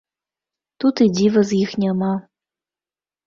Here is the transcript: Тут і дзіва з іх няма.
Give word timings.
Тут 0.83 0.95
і 1.03 1.07
дзіва 1.17 1.43
з 1.51 1.59
іх 1.65 1.75
няма. 1.83 2.11